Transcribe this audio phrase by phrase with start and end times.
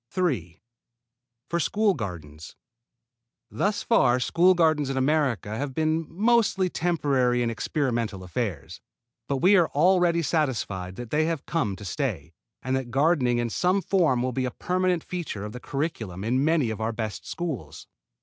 [0.09, 0.59] 3.
[1.47, 2.55] For school gardens.
[3.51, 8.81] Thus far school gardens in America have been mostly temporary and experimental affairs.
[9.27, 12.33] But we are already satisfied that they have come to stay,
[12.63, 16.43] and that gardening in some form will be a permanent feature of the curriculum in
[16.43, 17.85] many of our best schools.